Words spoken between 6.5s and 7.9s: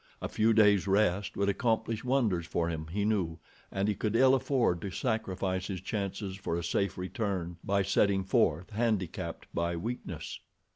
a safe return by